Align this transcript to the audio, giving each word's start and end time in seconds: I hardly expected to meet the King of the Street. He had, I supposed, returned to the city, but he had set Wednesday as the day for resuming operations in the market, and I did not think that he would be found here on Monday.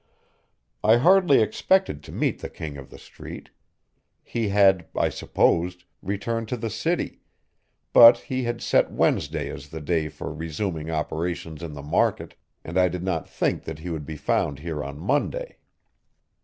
I 0.83 0.97
hardly 0.97 1.43
expected 1.43 2.01
to 2.01 2.11
meet 2.11 2.39
the 2.39 2.49
King 2.49 2.75
of 2.75 2.89
the 2.89 2.97
Street. 2.97 3.51
He 4.23 4.49
had, 4.49 4.87
I 4.95 5.09
supposed, 5.09 5.83
returned 6.01 6.47
to 6.47 6.57
the 6.57 6.71
city, 6.71 7.19
but 7.93 8.17
he 8.17 8.45
had 8.45 8.63
set 8.63 8.89
Wednesday 8.91 9.47
as 9.51 9.69
the 9.69 9.79
day 9.79 10.09
for 10.09 10.33
resuming 10.33 10.89
operations 10.89 11.61
in 11.61 11.73
the 11.73 11.83
market, 11.83 12.33
and 12.63 12.79
I 12.79 12.87
did 12.87 13.03
not 13.03 13.29
think 13.29 13.65
that 13.65 13.77
he 13.77 13.91
would 13.91 14.07
be 14.07 14.17
found 14.17 14.57
here 14.57 14.83
on 14.83 14.97
Monday. 14.97 15.57